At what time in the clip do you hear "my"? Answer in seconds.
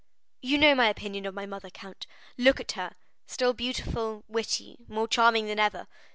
0.73-0.89, 1.35-1.45